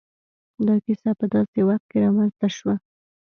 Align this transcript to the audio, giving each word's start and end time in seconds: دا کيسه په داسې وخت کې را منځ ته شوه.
دا 0.67 0.75
کيسه 0.85 1.11
په 1.19 1.25
داسې 1.33 1.59
وخت 1.69 1.85
کې 1.91 1.97
را 2.03 2.09
منځ 2.15 2.31
ته 2.39 2.47
شوه. 2.57 2.75